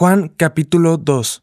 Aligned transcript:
Juan 0.00 0.32
capítulo 0.34 0.96
2 0.96 1.42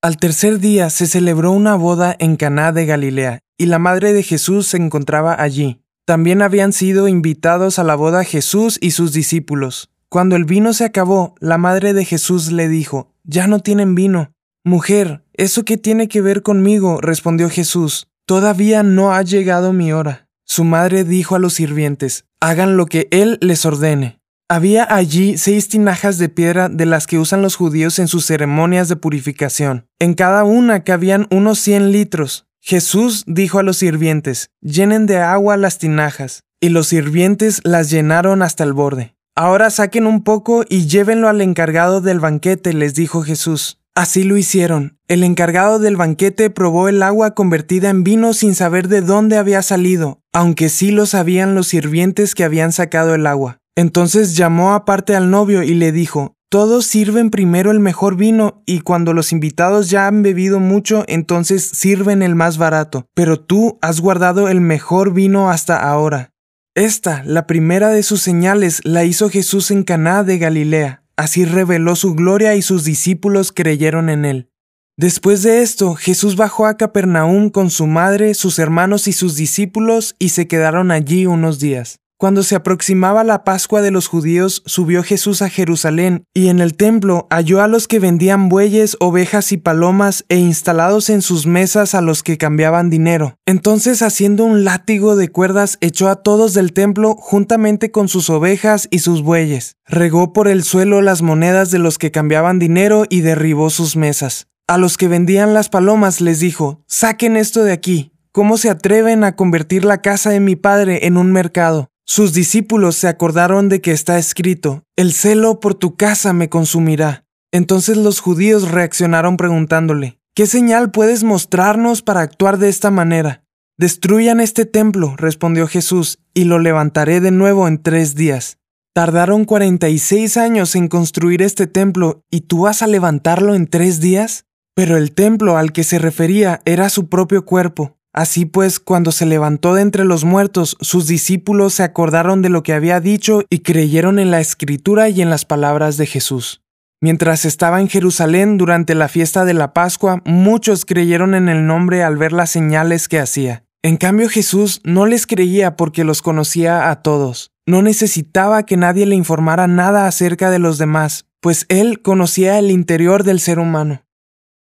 Al 0.00 0.16
tercer 0.16 0.60
día 0.60 0.90
se 0.90 1.08
celebró 1.08 1.50
una 1.50 1.74
boda 1.74 2.14
en 2.20 2.36
Caná 2.36 2.70
de 2.70 2.86
Galilea, 2.86 3.40
y 3.58 3.66
la 3.66 3.80
madre 3.80 4.12
de 4.12 4.22
Jesús 4.22 4.68
se 4.68 4.76
encontraba 4.76 5.42
allí. 5.42 5.82
También 6.06 6.40
habían 6.40 6.72
sido 6.72 7.08
invitados 7.08 7.80
a 7.80 7.82
la 7.82 7.96
boda 7.96 8.22
Jesús 8.22 8.78
y 8.80 8.92
sus 8.92 9.12
discípulos. 9.12 9.90
Cuando 10.08 10.36
el 10.36 10.44
vino 10.44 10.72
se 10.72 10.84
acabó, 10.84 11.34
la 11.40 11.58
madre 11.58 11.92
de 11.92 12.04
Jesús 12.04 12.52
le 12.52 12.68
dijo, 12.68 13.12
Ya 13.24 13.48
no 13.48 13.58
tienen 13.58 13.96
vino. 13.96 14.34
Mujer, 14.62 15.24
¿eso 15.32 15.64
qué 15.64 15.76
tiene 15.76 16.06
que 16.06 16.20
ver 16.20 16.42
conmigo? 16.42 17.00
respondió 17.00 17.50
Jesús. 17.50 18.06
Todavía 18.24 18.84
no 18.84 19.12
ha 19.12 19.22
llegado 19.22 19.72
mi 19.72 19.92
hora. 19.92 20.28
Su 20.44 20.62
madre 20.62 21.02
dijo 21.02 21.34
a 21.34 21.40
los 21.40 21.54
sirvientes, 21.54 22.24
Hagan 22.38 22.76
lo 22.76 22.86
que 22.86 23.08
él 23.10 23.38
les 23.40 23.66
ordene. 23.66 24.19
Había 24.52 24.84
allí 24.92 25.38
seis 25.38 25.68
tinajas 25.68 26.18
de 26.18 26.28
piedra 26.28 26.68
de 26.68 26.84
las 26.84 27.06
que 27.06 27.20
usan 27.20 27.40
los 27.40 27.54
judíos 27.54 28.00
en 28.00 28.08
sus 28.08 28.26
ceremonias 28.26 28.88
de 28.88 28.96
purificación. 28.96 29.86
En 30.00 30.14
cada 30.14 30.42
una 30.42 30.82
cabían 30.82 31.28
unos 31.30 31.60
cien 31.60 31.92
litros. 31.92 32.48
Jesús 32.60 33.22
dijo 33.28 33.60
a 33.60 33.62
los 33.62 33.76
sirvientes, 33.76 34.50
llenen 34.60 35.06
de 35.06 35.18
agua 35.18 35.56
las 35.56 35.78
tinajas, 35.78 36.42
y 36.58 36.70
los 36.70 36.88
sirvientes 36.88 37.60
las 37.62 37.90
llenaron 37.90 38.42
hasta 38.42 38.64
el 38.64 38.72
borde. 38.72 39.14
Ahora 39.36 39.70
saquen 39.70 40.08
un 40.08 40.24
poco 40.24 40.64
y 40.68 40.88
llévenlo 40.88 41.28
al 41.28 41.42
encargado 41.42 42.00
del 42.00 42.18
banquete, 42.18 42.72
les 42.72 42.96
dijo 42.96 43.22
Jesús. 43.22 43.78
Así 43.94 44.24
lo 44.24 44.36
hicieron. 44.36 44.98
El 45.06 45.22
encargado 45.22 45.78
del 45.78 45.96
banquete 45.96 46.50
probó 46.50 46.88
el 46.88 47.04
agua 47.04 47.36
convertida 47.36 47.88
en 47.88 48.02
vino 48.02 48.34
sin 48.34 48.56
saber 48.56 48.88
de 48.88 49.00
dónde 49.00 49.36
había 49.36 49.62
salido, 49.62 50.22
aunque 50.32 50.70
sí 50.70 50.90
lo 50.90 51.06
sabían 51.06 51.54
los 51.54 51.68
sirvientes 51.68 52.34
que 52.34 52.42
habían 52.42 52.72
sacado 52.72 53.14
el 53.14 53.28
agua. 53.28 53.59
Entonces 53.76 54.36
llamó 54.36 54.74
aparte 54.74 55.16
al 55.16 55.30
novio 55.30 55.62
y 55.62 55.74
le 55.74 55.92
dijo, 55.92 56.34
Todos 56.48 56.86
sirven 56.86 57.30
primero 57.30 57.70
el 57.70 57.80
mejor 57.80 58.16
vino, 58.16 58.62
y 58.66 58.80
cuando 58.80 59.12
los 59.12 59.32
invitados 59.32 59.90
ya 59.90 60.06
han 60.06 60.22
bebido 60.22 60.60
mucho, 60.60 61.04
entonces 61.06 61.64
sirven 61.64 62.22
el 62.22 62.34
más 62.34 62.58
barato, 62.58 63.06
pero 63.14 63.40
tú 63.40 63.78
has 63.80 64.00
guardado 64.00 64.48
el 64.48 64.60
mejor 64.60 65.12
vino 65.12 65.50
hasta 65.50 65.78
ahora. 65.78 66.32
Esta, 66.74 67.22
la 67.24 67.46
primera 67.46 67.88
de 67.90 68.02
sus 68.02 68.22
señales, 68.22 68.80
la 68.84 69.04
hizo 69.04 69.28
Jesús 69.28 69.70
en 69.70 69.82
Caná 69.82 70.22
de 70.24 70.38
Galilea. 70.38 71.02
Así 71.16 71.44
reveló 71.44 71.96
su 71.96 72.14
gloria 72.14 72.54
y 72.54 72.62
sus 72.62 72.84
discípulos 72.84 73.52
creyeron 73.52 74.08
en 74.08 74.24
él. 74.24 74.50
Después 74.96 75.42
de 75.42 75.62
esto, 75.62 75.94
Jesús 75.94 76.36
bajó 76.36 76.66
a 76.66 76.76
Capernaum 76.76 77.50
con 77.50 77.70
su 77.70 77.86
madre, 77.86 78.34
sus 78.34 78.58
hermanos 78.58 79.08
y 79.08 79.12
sus 79.12 79.34
discípulos 79.34 80.14
y 80.18 80.30
se 80.30 80.46
quedaron 80.46 80.90
allí 80.90 81.26
unos 81.26 81.58
días. 81.58 81.99
Cuando 82.20 82.42
se 82.42 82.54
aproximaba 82.54 83.24
la 83.24 83.44
Pascua 83.44 83.80
de 83.80 83.90
los 83.90 84.06
judíos, 84.06 84.62
subió 84.66 85.02
Jesús 85.02 85.40
a 85.40 85.48
Jerusalén, 85.48 86.24
y 86.34 86.48
en 86.48 86.60
el 86.60 86.76
templo 86.76 87.26
halló 87.30 87.62
a 87.62 87.66
los 87.66 87.88
que 87.88 87.98
vendían 87.98 88.50
bueyes, 88.50 88.98
ovejas 89.00 89.52
y 89.52 89.56
palomas, 89.56 90.26
e 90.28 90.36
instalados 90.36 91.08
en 91.08 91.22
sus 91.22 91.46
mesas 91.46 91.94
a 91.94 92.02
los 92.02 92.22
que 92.22 92.36
cambiaban 92.36 92.90
dinero. 92.90 93.36
Entonces, 93.46 94.02
haciendo 94.02 94.44
un 94.44 94.64
látigo 94.64 95.16
de 95.16 95.28
cuerdas, 95.28 95.78
echó 95.80 96.10
a 96.10 96.16
todos 96.16 96.52
del 96.52 96.74
templo 96.74 97.16
juntamente 97.18 97.90
con 97.90 98.06
sus 98.06 98.28
ovejas 98.28 98.86
y 98.90 98.98
sus 98.98 99.22
bueyes. 99.22 99.78
Regó 99.86 100.34
por 100.34 100.46
el 100.46 100.62
suelo 100.62 101.00
las 101.00 101.22
monedas 101.22 101.70
de 101.70 101.78
los 101.78 101.96
que 101.96 102.10
cambiaban 102.10 102.58
dinero 102.58 103.04
y 103.08 103.22
derribó 103.22 103.70
sus 103.70 103.96
mesas. 103.96 104.46
A 104.66 104.76
los 104.76 104.98
que 104.98 105.08
vendían 105.08 105.54
las 105.54 105.70
palomas 105.70 106.20
les 106.20 106.38
dijo, 106.38 106.82
saquen 106.86 107.38
esto 107.38 107.64
de 107.64 107.72
aquí. 107.72 108.12
¿Cómo 108.30 108.58
se 108.58 108.68
atreven 108.68 109.24
a 109.24 109.34
convertir 109.36 109.86
la 109.86 110.02
casa 110.02 110.28
de 110.28 110.38
mi 110.38 110.54
padre 110.54 111.06
en 111.06 111.16
un 111.16 111.32
mercado? 111.32 111.89
Sus 112.12 112.32
discípulos 112.32 112.96
se 112.96 113.06
acordaron 113.06 113.68
de 113.68 113.80
que 113.80 113.92
está 113.92 114.18
escrito, 114.18 114.82
El 114.96 115.12
celo 115.12 115.60
por 115.60 115.76
tu 115.76 115.94
casa 115.94 116.32
me 116.32 116.48
consumirá. 116.48 117.24
Entonces 117.52 117.96
los 117.96 118.18
judíos 118.18 118.68
reaccionaron 118.68 119.36
preguntándole, 119.36 120.18
¿qué 120.34 120.46
señal 120.46 120.90
puedes 120.90 121.22
mostrarnos 121.22 122.02
para 122.02 122.22
actuar 122.22 122.58
de 122.58 122.68
esta 122.68 122.90
manera? 122.90 123.44
Destruyan 123.78 124.40
este 124.40 124.64
templo, 124.64 125.14
respondió 125.18 125.68
Jesús, 125.68 126.18
y 126.34 126.46
lo 126.46 126.58
levantaré 126.58 127.20
de 127.20 127.30
nuevo 127.30 127.68
en 127.68 127.80
tres 127.80 128.16
días. 128.16 128.58
Tardaron 128.92 129.44
cuarenta 129.44 129.88
y 129.88 130.00
seis 130.00 130.36
años 130.36 130.74
en 130.74 130.88
construir 130.88 131.42
este 131.42 131.68
templo, 131.68 132.24
¿y 132.28 132.40
tú 132.40 132.62
vas 132.62 132.82
a 132.82 132.88
levantarlo 132.88 133.54
en 133.54 133.68
tres 133.68 134.00
días? 134.00 134.46
Pero 134.74 134.96
el 134.96 135.12
templo 135.12 135.56
al 135.56 135.70
que 135.70 135.84
se 135.84 136.00
refería 136.00 136.60
era 136.64 136.88
su 136.88 137.08
propio 137.08 137.44
cuerpo. 137.44 137.99
Así 138.12 138.44
pues, 138.44 138.80
cuando 138.80 139.12
se 139.12 139.24
levantó 139.24 139.74
de 139.74 139.82
entre 139.82 140.04
los 140.04 140.24
muertos, 140.24 140.76
sus 140.80 141.06
discípulos 141.06 141.74
se 141.74 141.84
acordaron 141.84 142.42
de 142.42 142.48
lo 142.48 142.62
que 142.62 142.72
había 142.72 143.00
dicho 143.00 143.42
y 143.50 143.60
creyeron 143.60 144.18
en 144.18 144.30
la 144.30 144.40
escritura 144.40 145.08
y 145.08 145.22
en 145.22 145.30
las 145.30 145.44
palabras 145.44 145.96
de 145.96 146.06
Jesús. 146.06 146.62
Mientras 147.00 147.44
estaba 147.44 147.80
en 147.80 147.88
Jerusalén 147.88 148.58
durante 148.58 148.94
la 148.94 149.08
fiesta 149.08 149.44
de 149.44 149.54
la 149.54 149.72
Pascua, 149.72 150.22
muchos 150.26 150.84
creyeron 150.84 151.34
en 151.34 151.48
el 151.48 151.66
nombre 151.66 152.02
al 152.02 152.16
ver 152.18 152.32
las 152.32 152.50
señales 152.50 153.08
que 153.08 153.20
hacía. 153.20 153.64
En 153.82 153.96
cambio 153.96 154.28
Jesús 154.28 154.80
no 154.84 155.06
les 155.06 155.26
creía 155.26 155.76
porque 155.76 156.04
los 156.04 156.20
conocía 156.20 156.90
a 156.90 157.02
todos. 157.02 157.52
No 157.64 157.80
necesitaba 157.80 158.66
que 158.66 158.76
nadie 158.76 159.06
le 159.06 159.14
informara 159.14 159.66
nada 159.66 160.06
acerca 160.06 160.50
de 160.50 160.58
los 160.58 160.76
demás, 160.76 161.26
pues 161.40 161.64
él 161.70 162.02
conocía 162.02 162.58
el 162.58 162.70
interior 162.70 163.24
del 163.24 163.40
ser 163.40 163.58
humano. 163.58 164.02